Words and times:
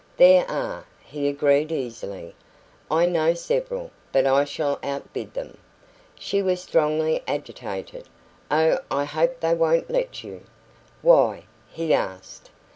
"There 0.17 0.49
are," 0.49 0.85
he 1.05 1.27
agreed 1.27 1.71
easily. 1.71 2.33
"I 2.89 3.05
know 3.05 3.35
several. 3.35 3.91
But 4.11 4.25
I 4.25 4.45
shall 4.45 4.79
outbid 4.81 5.35
them." 5.35 5.59
She 6.17 6.41
was 6.41 6.59
strongly 6.59 7.21
agitated. 7.27 8.09
"Oh, 8.49 8.79
I 8.89 9.03
hope 9.05 9.41
they 9.41 9.53
won't 9.53 9.91
let 9.91 10.23
you!" 10.23 10.41
"Why?" 11.03 11.43
he 11.69 11.93
asked. 11.93 12.49